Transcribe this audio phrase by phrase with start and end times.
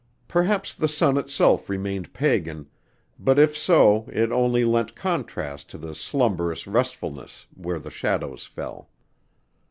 [0.27, 2.67] Perhaps the sun itself remained pagan,
[3.19, 8.89] but if so it only lent contrast to the slumberous restfulness where the shadows fell.